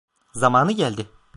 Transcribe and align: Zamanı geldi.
Zamanı 0.33 0.71
geldi. 0.71 1.07